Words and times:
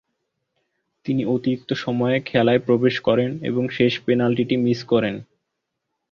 তিনি 1.05 1.21
অতিরিক্ত 1.25 1.69
সময়ে 1.75 2.17
খেলায় 2.21 2.59
প্রবেশ 2.59 2.95
করেন 2.99 3.31
এবং 3.43 3.63
শেষ 3.69 3.93
পেনাল্টিটি 4.05 4.55
মিস 4.57 4.79
করেন। 4.83 5.15